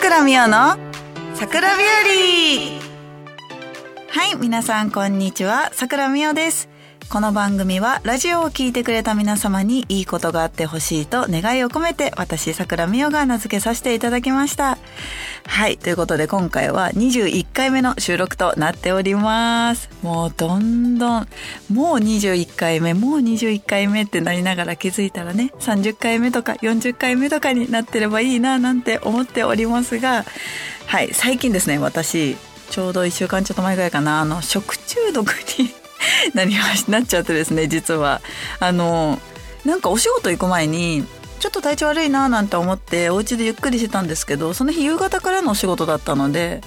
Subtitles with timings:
[0.00, 0.78] 倉美桜の
[1.34, 2.80] 桜ビューリー
[4.08, 5.70] はい、皆さんこんにちは。
[5.74, 6.70] 桜美桜です。
[7.10, 14.78] この番組はラジオを聞いてくれた皆様にいいことがあってほしいと願いを込めて私桜美桜が名付けさせていただきました。
[15.46, 19.90] はい、ということで今回は21回目の収録となっております。
[20.02, 21.28] もうどんどん、
[21.70, 30.24] もう21回目、もう21回目ってなりながら気づいたらね、30回目とか40回目とかになってればいいななんて思っておりますが、
[30.86, 32.36] はい、最近ですね、私、
[32.70, 35.70] ちょうど1週間ちょっと前ぐらいかな、あの、食中毒に
[36.34, 38.20] なりまし、なっちゃってですね、実は。
[38.60, 39.20] あの、
[39.64, 41.04] なんかお仕事行く前に、
[41.40, 46.60] ちょっと体調悪いななんて思ってお家でゆっくりしてたんですけどその日夕方からのお仕事だったので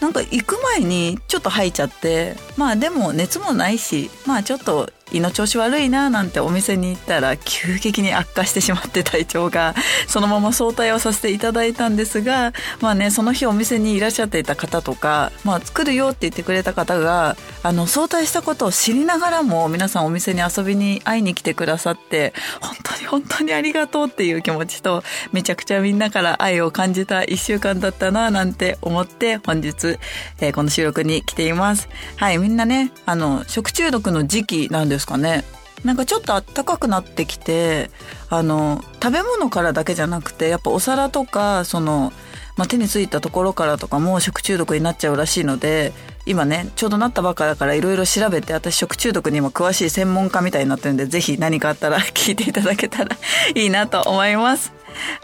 [0.00, 9.74] なんか行く前にちょっと吐いちゃってまあでも熱もないしまあちょっと胃の調子悪いななんてお店に行ったら急激に悪化してしまって体調が
[10.06, 29.98] そのまま早退をさせていただいたんですがまあねその日お店にいらっしゃっていた方とかまあ作るよって言ってくれた方があの早退したことを知りながらも皆さんお店に遊びに会いに来てくださって本当に本当にありがとうっていう気持ちとめちゃくちゃみんなから愛を感じた一週間だったななんて思って本日、
[30.40, 31.88] えーこの収録に来ています。
[32.16, 35.44] はい、みんなね、あの、食中毒の時期なんですですかね。
[35.84, 37.90] なんかちょっと暖かくなってきて、
[38.30, 42.12] あの、食べ物からだけじゃなくて、やっぱお皿とか、その、
[42.56, 45.92] まあ、手についたところからとかも食中毒になっちゃうらしいので、
[46.24, 53.16] 今ね、ちょうどなったばっかだからいろいろ調べて、私食中毒にも詳しい専門家みたいになってるんで、ぜひ何かあったら 聞いていただけたら
[53.56, 54.72] いいなと思います。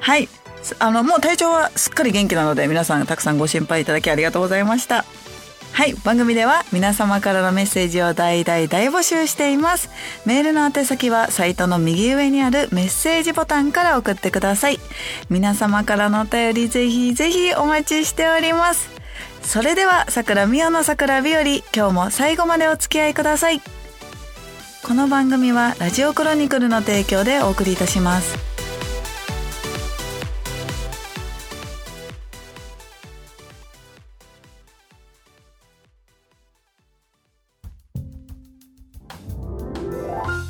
[0.01, 0.29] はい。
[0.81, 5.05] あの、もう体調はすっかり元気なので、皆さんたくさんご心配いただきありがとうございました。
[5.73, 5.95] はい。
[6.05, 9.91] 番組では皆様からのメッセージを大大大募集しています。
[10.27, 14.81] メールの宛先はサイトの右上にあるメッセージボタンから送ってください。
[15.31, 18.91] 皆様からのお便りぜひぜひお待ちしております。
[19.43, 23.63] それでは、桜美代の桜日和、今日も最後までお付き合いください。
[24.83, 28.58] この番組はラジオクロニクルの提供でお送りいたします。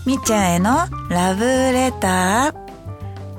[0.09, 2.69] みっちゃんへのラブレター。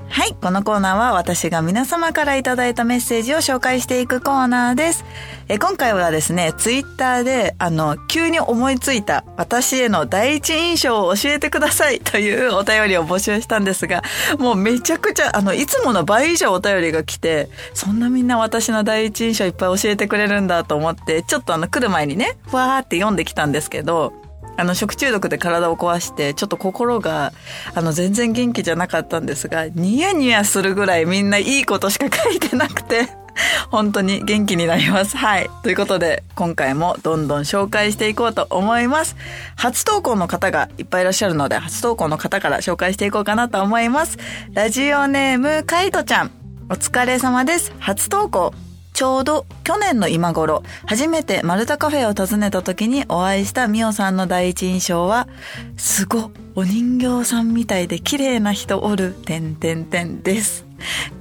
[0.08, 0.36] はい。
[0.40, 5.04] このコーナーは私が皆様からいただいたメッセージを紹介していくコーナーです。
[5.48, 14.04] え今回はですね、ツイッターで、あの、急に思いついた私への第一印象を教えてください というお便りを募集したんですが、
[14.38, 24.14] もうめちゃくちゃ、あの、いつもの倍以上お便りが来て、そんなみんな私の第一印象いっぱい教えてくれるんだと思って、ちょっとあの、来る前にね、わーって読んできたんですけど、
[24.60, 27.32] あの、食中毒で体を壊して、ちょっと心が、
[27.74, 33.08] あの、全然元気じゃなかったんですが、ニヤニヤするぐらいみんないいことしか書いてなくて、
[33.72, 35.18] 本当に元気になります。
[35.18, 35.50] はい。
[35.64, 39.16] ということで、今回もどんどん紹介していこうと思います。
[39.56, 44.18] 初投稿の方がいっぱいいらっしゃるので、初投稿の方から紹介していこうかなと思います。
[44.54, 46.32] ラジオネーム、カイトちゃん。
[46.70, 47.72] お疲れ様です。
[47.80, 48.54] 初投稿。
[49.00, 55.30] ちょうど去年の今頃、初めてマルタカフェを訪ねた時にお会いしたミオさんの第一印象は、
[55.78, 60.66] すご、お人形さんみたいで綺麗な人おる、てんてんてんです。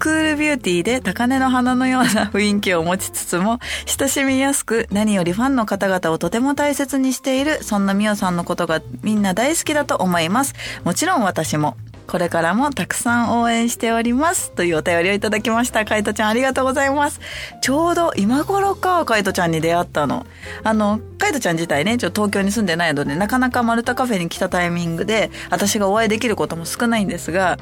[0.00, 10.55] クールビューティーで高嶺の花のような雰囲気を持ちつつも、親しみやすく何よりファンの方々をとても大切にしている、そんなミオさんのことがみんな大好きだと思います。
[10.83, 11.77] もちろん私も。
[12.08, 14.50] これからもたくさん応援しております。
[14.52, 15.84] というお便りをいただきました。
[15.84, 17.20] カイトちゃんありがとうございます。
[17.60, 20.26] ちょうど今頃か、カイトちゃんに出会ったの。
[20.64, 27.58] あの、カイトちゃん自体ね、ちょっと東京に住んでないので、なかなかマルタカフェに来たタイミングで、私がお会いできることも少ないんですが、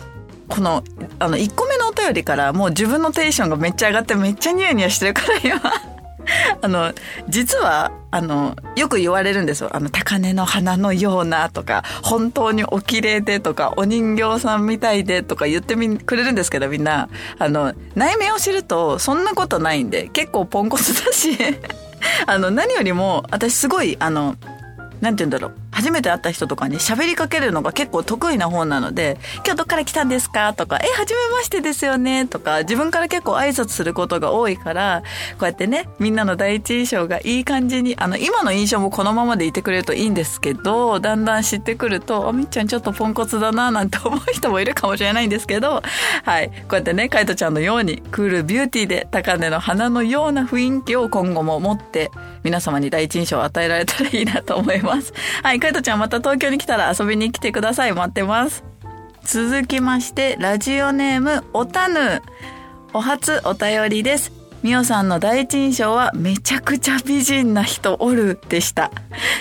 [0.49, 0.85] この、
[1.19, 5.96] あの、1個目のお便りからもう自分のテンションがめっちゃ上がってめっちゃニヤニヤしてるから今。
[6.63, 6.93] あの、
[7.29, 9.71] 実は、あの、よく言われるんですよ。
[9.73, 21.37] あの、高根の花のようなとか、本当にお綺麗でとか、お人形さんみたいでとか言ってみくれるんですけど、みんな、あの、内面を知ると、そんなことないんで、結構ポンコツだし、
[22.27, 24.37] あの、何よりも、私すごい、あの、
[25.01, 25.66] なんて言うんだろう。
[25.77, 30.55] 初めて会った人とかに喋りかけるのが結構得意な方なので、今日どっから来たんですか？
[30.55, 32.27] とか、え、初めましてですよね？
[32.27, 35.03] とか、自分から結構挨拶することが多いから、
[35.33, 45.83] こうやってね、みんなの第一印象がいい感じに、あの、今の印象もこのままでいてくれるといいんですけど、だんだん知ってくると、あ、みっちゃんちょっとポンコツだななんて思う人もいるかもしれないんですけど、
[46.25, 46.49] はい。
[46.49, 52.11] こうやってね、カイトちゃんのように、クールビューティーで高嶺の花のような雰囲気を今後も持って、
[52.45, 55.13] 皆様に第一印象を与えられたらいいなと思います。
[55.43, 57.93] はい、カイトちゃんまた東京に来たら遊びに来てください。
[57.93, 58.63] 待ってます。
[59.25, 62.23] 続きまして、ラジオネーム、おたぬ。
[62.93, 64.36] お初お便りです。
[64.63, 68.91] みおさんの第一印象はめちゃくちゃ美人な人おるでした。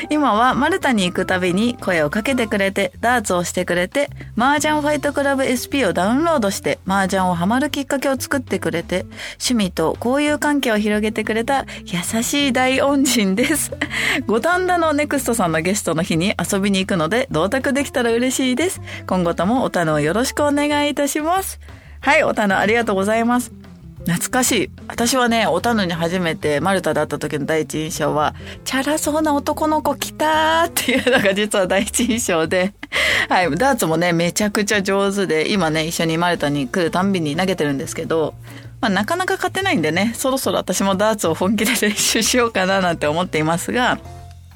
[0.09, 9.05] 今はマルタに行くたびに声をかけてくれて、ダーツをしてくれて、麻雀ファイトクラブ SP をダウンロードして、麻雀をハマるきっかけを作ってくれて、
[9.39, 13.71] 趣味と交友関係を広げてくれた優しい大恩人です。
[14.27, 18.81] 五反田のネクストさんのゲストの日に遊びに行くので、同卓できたら嬉しいです。
[19.07, 21.59] 今後ともおたのをよろしくお願いいたします。
[22.01, 23.51] はい、おたのありがとうございます。
[24.05, 24.69] 懐かしい。
[24.87, 32.73] 私はね、おたぬに初めてマルタだった時の第一印象は、チャラそうな男の子来たーっていうのが実は第一印象で、
[33.29, 38.35] はい、ダーツもね、めちゃくちゃ上手で、今ね、一緒にマルタに来るたんびに投げてるんですけど、
[38.79, 43.97] まあ、なかなか勝てないんでね、そろそろ私もダーツを本気で練習しようかななんて思っていますが、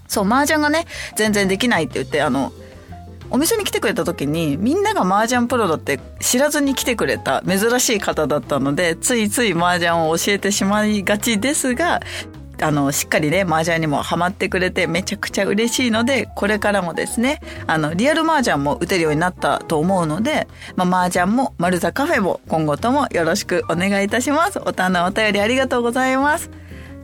[0.08, 0.86] そう、麻雀がね、
[1.16, 2.54] 全然できないって言って、あの、
[3.32, 12.02] お店に来てくれた時にみんなが麻雀プロだって知らずに来てくれた珍しい方だったのでついつい麻雀を教えてしまいがちですが
[12.62, 24.60] あの、しっかりね、麻雀にもハマってくれてめちゃくちゃ嬉しいので、これからもですね、あの、リアル麻雀も打てるようになったと思うので、まあ、麻雀も丸座カフェも今後ともよろしくお願いいたします。
[24.60, 26.50] おたのお便りありがとうございます。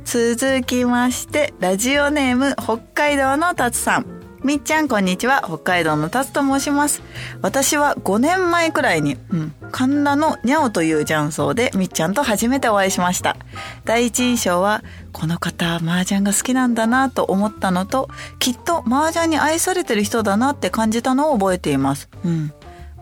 [0.04, 4.15] 続きまして、ラジオネーム北海道のたつさん。
[4.46, 5.42] みっちゃんこんにちは。
[5.44, 7.02] 北海道のたつと申します。
[7.42, 13.38] 私は5年前くらいに、うん、神田のにゃおという雀荘でみっちゃんと初めてお会いしました。
[13.86, 14.84] 第一印象は
[15.14, 18.08] この方麻雀が好きなんだなと思ったのと
[18.38, 22.08] きっと麻雀に愛されてる人だなって感じたのを覚えています。
[22.24, 22.54] うん。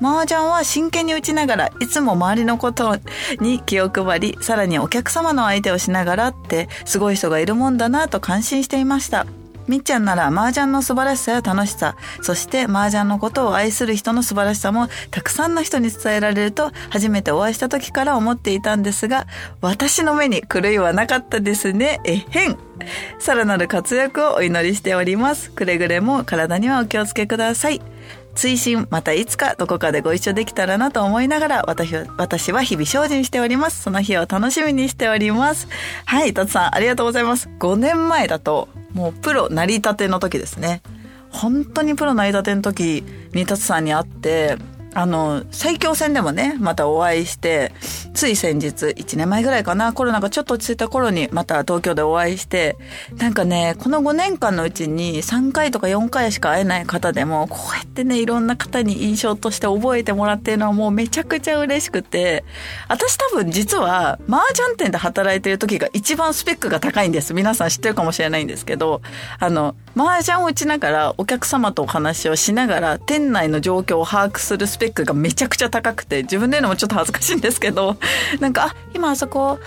[0.02, 2.96] 麻雀は真剣に打ちながらいつも周りのこと
[3.42, 9.26] に気を配りさらにお客様の相手をしながらってすごい人がいるもんだなと感心していました。
[9.68, 19.28] みっちゃんなら麻雀の素晴らしさや楽しさ、そして麻雀のことを愛する人の素晴らしさもたくさんの人に伝えられると初めてお会いした時から思っていたんですが、
[19.62, 22.00] 私の目に狂いはなかったですね。
[22.04, 22.58] えへん。
[23.20, 25.52] さらなる活躍をお祈りしております。
[25.52, 27.82] くれぐれも体にはお気をつけください。
[28.36, 33.82] 追伸またいつかどこかでご一緒できたらなと思いながら私は私は日々精進しております。
[33.82, 35.68] その日を楽しみにしております。
[36.06, 37.50] はい、たつさんありがとうございます。
[37.60, 40.82] 5年前だともうプロ成り立ての時ですね。
[41.30, 43.04] 本当にプロ成り立ての時
[43.34, 44.58] にたつさんに会って、
[44.96, 47.72] あの、最強戦でもね、またお会いして、
[48.14, 52.78] つい先日、1年前ぐらいかな、コロナがちょっと落ち着いた頃にまた東京でお会いして、
[53.18, 62.44] なんかね、この5年間のうちに3回とか4回しか会えない方でも、こうやってね、いろんな方に印象として覚えてもらっているのはもうめちゃくちゃ嬉しくて、
[62.88, 67.34] 私多分実は、麻雀店で働いてる時が一番スペックが高いんです。
[67.34, 69.02] 皆さん知ってるかもしれないんですけど、
[69.40, 77.98] あの、麻雀を打ちながらお客様とお話をしながら店内の状況を把握するスペックがめちゃくちゃ高くて自分で言うのもちょっと恥ずかしいんですけど
[78.42, 79.60] なんかあ今あそこ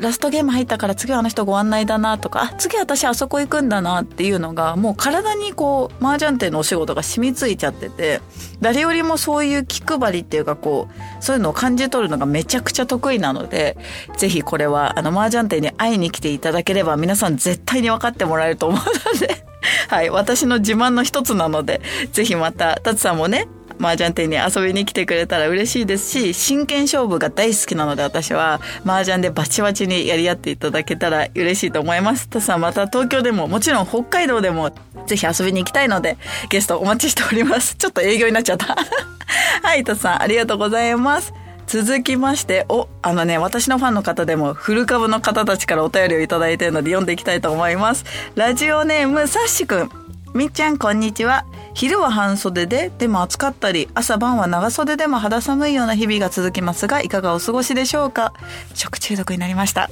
[0.00, 8.20] ラストゲーム入ったから次はあの人ご案内だなとかあ次私あそこ行くんだなっていうのがもう体にこう麻雀店のお仕事が染みついちゃってて
[8.60, 13.76] 誰よりもそういう気配りっていうかこうそういうのを感じ取るのがめちゃくちゃ得意なので
[14.16, 19.51] ぜひこれはあの麻雀店に会いに来ていただければ皆さん絶対に分かってもらえると思うので。
[19.88, 21.80] はい、私の自慢の一つなので、
[22.12, 23.46] ぜひまた、タツさんもね、
[23.80, 32.28] 麻雀店に遊びに来てくれたら嬉しいですし、真剣勝負が大好きなので私は、麻雀でバチバチにやり合っていただけたら嬉しいと思います。
[32.28, 34.72] タツさんまた東京でも、もちろん北海道でも、
[35.06, 36.16] ぜひ遊びに行きたいので、
[36.48, 37.74] ゲストお待ちしております。
[37.76, 38.76] ちょっと営業になっちゃった。
[39.62, 41.32] はい、タツさんありがとうございます。
[41.72, 48.04] 続きまして、お、あのね、私のファンの方でも、フル株の方たちからお便りをいただいているので読んでいきたいと思います。
[48.34, 49.90] ラジオネーム、さっしくん。
[50.34, 51.46] みっちゃん、こんにちは。
[51.72, 58.34] 昼は半袖で、でも暑かったり、朝晩は長袖でも肌寒いような日々が続きますが、いかがお過ごしでしょうか？
[58.74, 59.88] 食中毒になりました。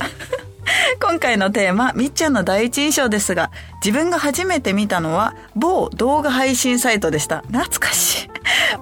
[1.00, 3.50] 今回のテーマ、みっちゃんの第一印象ですが、
[3.82, 7.38] 自分が初めて見たのは、某動画配信サイトでした。
[7.48, 8.30] 懐かしい。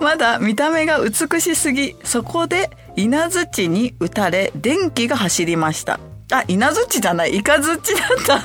[0.00, 6.00] まだ見た目が美しすぎ、そこで稲槌に打たれ、電気が走りました。
[6.32, 8.42] あ、稲槌じゃない、イカズチだった。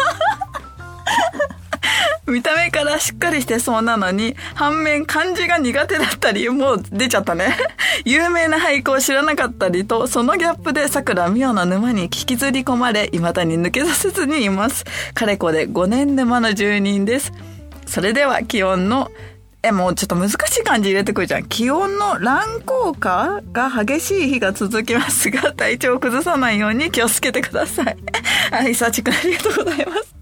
[2.31, 7.57] 見た目からしっかりしてそうなのに、反面漢字が苦手だったり、もう出ちゃったね。
[8.05, 14.85] 有名な俳句を知らなかったりと、そのギャップで桜美代の沼に引きずり込まれ、未だに抜け出せずにいます。
[15.15, 17.33] かれこれ5年沼の住人です。
[17.87, 19.09] それでは気温の
[19.63, 21.45] え、もうちょっと難しい感じ入れてくるじゃん。
[21.45, 27.97] 気温の乱高下が激しい日が続きますが、体調を崩さないように気をつけてください。
[28.51, 30.15] はい、さちくんありがとうございます。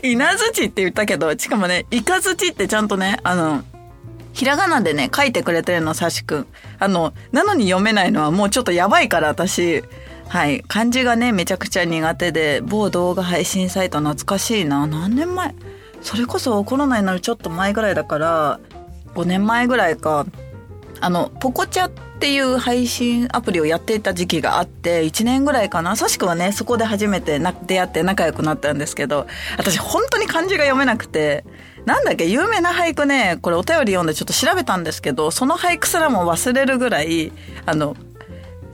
[0.02, 3.64] 稲槌って言ったけど、しかもね、イカ槌ってちゃんとね、あの、
[4.32, 6.46] ひらがなでね、書いてくれてるの、さしくん。
[6.78, 9.84] あの、なのに読めないのはもうちょっとやばいから、私、
[10.28, 15.54] はい漢字がねめちゃくちゃ苦手で某動画配信サイト懐かしいな何年前？
[16.06, 18.60] それこそコロナになるちょっと前ぐらいだから
[19.16, 20.24] 5年前ぐらいか。
[20.98, 25.94] あのポコチャっていう配信アプリをやっていた時期があって1年ぐらいかな。
[25.94, 29.26] さしくはねそこで初めてな出会って仲良くなったんですけど
[29.58, 31.44] 私本当に漢字が読めなくて
[31.84, 37.32] なんだっけ有名な俳句ねこれお便り読んでちょっと調べたんですけどその俳句すらも忘れるぐらい
[37.66, 37.94] あの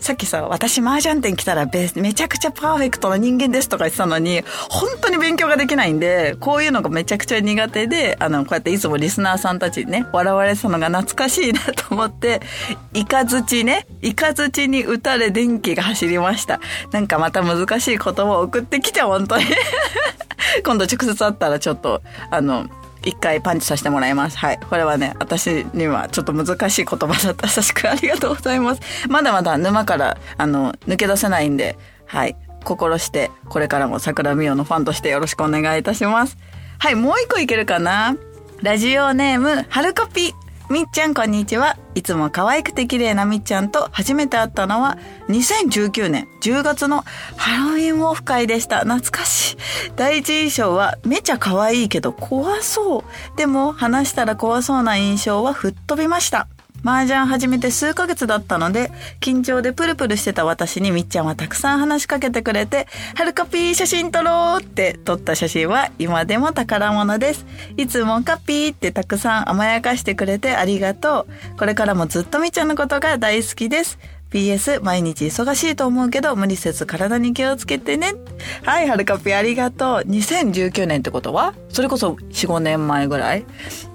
[0.03, 12.41] さっきさ、私麻雀店来たらめちゃくちゃパーフェクトな人間ですとか言ってたのに、本当に勉強ができないんで、こういうのがめちゃくちゃ苦手で、あの、こうやっていつもリスナーさんたちにね、笑われてたのが懐かしいなと思って、
[12.95, 16.59] イカズチね、イカズチに打たれ電気が走りました。
[16.91, 19.45] なんかまた難しい言葉を送ってきて、本当に
[20.67, 22.67] 今度直接会ったらちょっと、あの、
[23.05, 24.39] 一回パンチさせてもらいます。
[24.39, 24.61] はい。
[24.69, 27.47] これはね、私にはちょっと難しい言葉だった。
[27.55, 28.81] 優しくありがとうございます。
[29.09, 32.37] まだまだ沼から、あの、抜け出せないんで、はい。
[32.65, 36.37] 心して、これからも桜美桜のファンとしてよろしくお願いいたします。
[36.79, 38.17] はい、もう一個いけるかな
[38.61, 40.33] ラジオネーム、はるこぴ。
[40.73, 41.77] みっちゃんこんにちは。
[41.95, 44.97] いつも可愛くて綺麗なみっちゃんと初めて会ったのは
[45.29, 47.05] 2019年10月の
[47.37, 48.79] ハロウィンオフ会でした。
[48.79, 49.57] 懐かしい。
[49.97, 53.37] 第一印象はめちゃ可愛いけど怖そう。
[53.37, 56.49] でも話したら怖そうな印象は吹っ飛びました。
[56.83, 67.47] 麻雀始めて数ヶ月だったので、緊張でプルプルしてた私にみっちゃんはたくさん話しかけてくれて、はるかぴー写真撮ろうって撮った写真は今でも宝物です。
[67.77, 71.59] いつもカピーってたくさん甘やかしてくれてありがとう。
[71.59, 73.99] これからもずっとみっちゃんのことが大好きです。
[74.33, 78.15] PS 毎日忙しいと思うけど無理せず体に気をつけてね。
[78.63, 80.09] はい、はるかぴありがとう。
[80.09, 81.55] 2019年ってことは？
[81.69, 83.45] それこそ4、5年前ぐらい？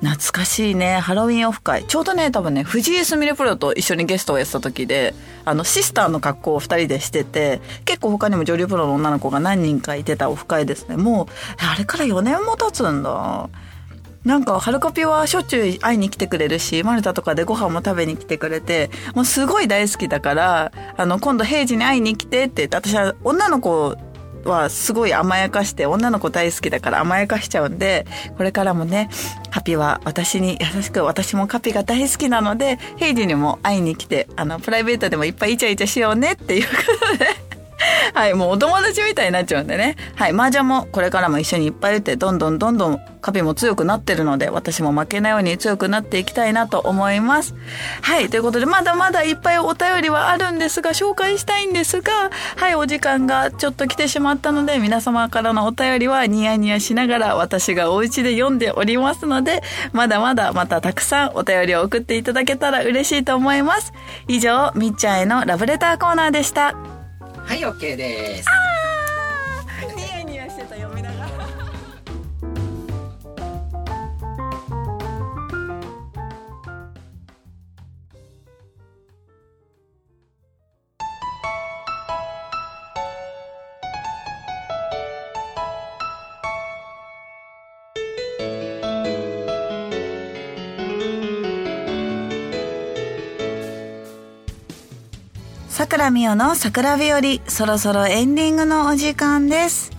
[0.01, 1.00] 懐かしいね。
[1.00, 1.86] ハロウィンオフ会。
[1.86, 10.98] ちょうどね、多分ね、藤井すみれプロと一緒にゲストをやってた時で、あの、シスターの格好を二人でしてて、結構他にも女流プロの女の子が何人かいてたオフ会ですね。
[10.98, 11.27] もう、
[11.58, 13.50] あれから4年も経つんだ。
[14.28, 23.96] なんか、ハルコピはしょっちゅう会いに来てくれるし、マルタとかでご飯も食べに来てくれて、もうすごい大好きだから、あの、今度平時に会いに来てって言って、私は女の子
[24.44, 28.06] はすごい甘やかして、女の子大好きだから甘やかしちゃうんで、
[28.36, 29.10] これからもね、
[29.50, 36.76] カピは私に優しく、私もカピが大好きなので、平時にも会いに来て、あの、プライベートでもいっぱいイチャイチャしようねっていうこ
[37.12, 37.47] とで。
[38.13, 39.96] はい、もうお友達みたいになっちゃうんでね。
[40.15, 47.56] はい、麻雀もこれからも一緒にいっぱい打って、どんどんどんどんカピも強くなってるので、私も負けないように強くなっていきたいなと思います。
[48.01, 63.94] はい、ということで、まだまだいっぱいお便りはあるんですが、紹介したいんですが、はい、お時間がちょっと来てしまったので、皆様からのお便りはニヤニヤしながら私がお家で読んでおりますので、まだまだまたたくさんお便りを送っていただけたら嬉しいと思います。
[64.27, 66.97] 以上、みっちゃんへのラブレターコーナーでした。
[67.48, 68.67] はい、OK です。
[95.78, 99.92] 桜美代の桜日和、そろそろエンディングのお時間です。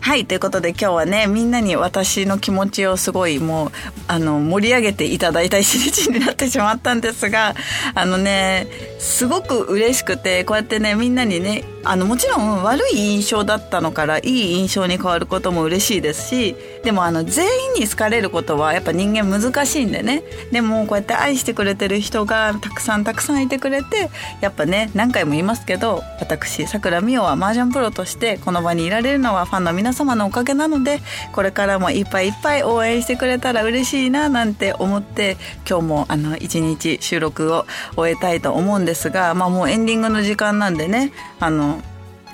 [0.00, 0.26] はい。
[0.26, 3.70] ということで今日はね、みんなに私の気持ちをすごいもう、
[4.08, 7.54] あの、盛り上げていただいた一日になってしまったんですが、
[7.94, 8.66] あのね、
[8.98, 20.22] すごく嬉しくて、こうやってね、みんなにね、あの、もちろん悪い印象だったのからいい印象に変わることも嬉しいですし、でもあの、全員に好かれることはやっぱ人間難しいんでね。
[20.52, 24.10] でもこうやって愛してくれてる人がたくさんたくさんいてくれて、
[24.40, 31.00] やっぱね、何回も言いますけど、私、桜美代は麻雀プロとしてこの場にいられるのはファンの皆様のおかげなので、
[31.32, 41.79] これからもいっぱいいっぱい応援してくれたら嬉しいななんて思って、今日もあの、一日収録を終えたいと思うんですが、まあもうエンディングの時間なんでね、あの、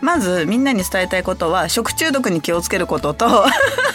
[0.01, 3.47] まずみんなに伝えたいことは食中毒に気をつけることと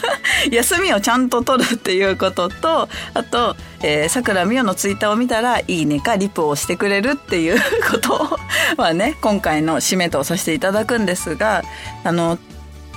[0.52, 3.56] 休みをちゃんと取るっていうこととあと
[4.10, 7.60] さくらみおのツイッターを見たら「いいね」かリプをしてくれるっていう
[7.92, 8.40] こと
[8.78, 11.64] はね今回の締めとさせていただくんですが
[12.04, 12.38] あの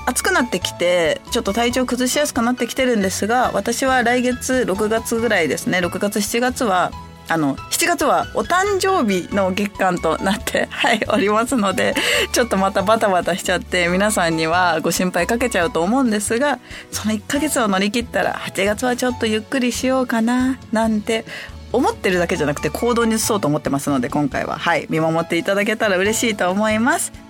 [0.07, 6.91] 暑くなってきてちょっと体調崩しやすくなってきてるんですが私は来月6月ぐらいですね6月7月は
[7.29, 11.95] あの、7月はお誕生日の月間となって、 はい、おりますので、
[12.33, 16.59] ちょっとまたバタバタしちゃって、皆さんにはご心配かけちゃうと思うんですが、
[16.91, 21.25] その1ヶ月を乗り切ったら、8月はちょっとゆっくりしようかな、なんて
[21.73, 27.24] 思ってるだけじゃなくて行動に移そうと思ってますので、今回は、はい、見守っていただけたら嬉しいと思います。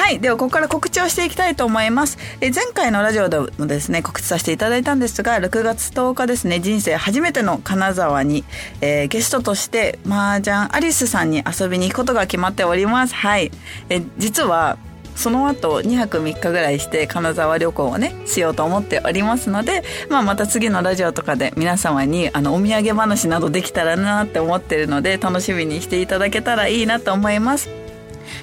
[0.00, 0.18] はい。
[0.18, 2.16] では、ここから告知をしていきたいと思います。
[2.40, 8.42] え前回のラジオでもですね、告知させていただいたんですが、6月10日ですね、人生初めての金沢に、
[8.80, 13.14] えー、ゲストとして、麻雀アリスさんに遊びに行くことが決まっております。
[13.14, 13.52] はい。
[13.90, 14.78] え実は、
[15.16, 27.79] その後2泊3日ぐらいして金沢旅行をねしようと思っておりますので、まあ、また次のラジオとかで皆様にあのお土産話などできたらなって思ってるので楽しみにしていただけたらいいなと思います。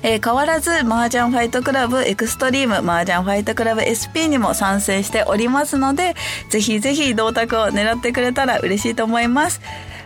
[0.03, 6.15] えー、変わらず、麻雀ファイトクラブエクストリーム、麻雀ファイトクラブ SP にも参戦しておりますので、
[6.50, 9.62] ぜひぜひ銅卓を狙ってくれたら嬉しいと思います。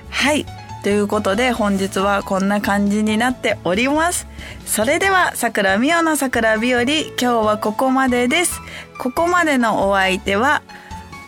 [0.09, 0.45] はい。
[0.83, 4.27] ということで本日はこんな感じになっております。
[4.65, 8.59] それでは、桜美代の桜日和、今日はここまでです。
[8.97, 10.63] ここまでのお相手は、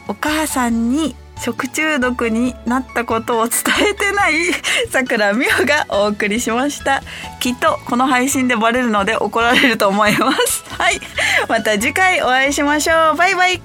[0.08, 3.62] お母さんに食中毒になったことを伝
[3.92, 4.34] えてない
[4.92, 7.02] 桜美代がお送りしました。
[7.40, 10.64] きっとこの配信でバレるので怒られると思います。
[10.78, 11.02] はい。
[11.48, 13.16] また次回お会いしましょう。
[13.16, 13.62] バイバイ。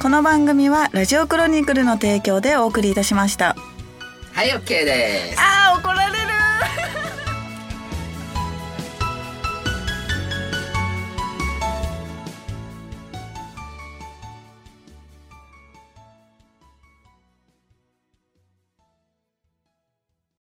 [0.00, 3.56] この番組はラジオクロニクルの提供でお送りいたしました。
[4.32, 5.40] はい、OK です。
[5.40, 5.66] あ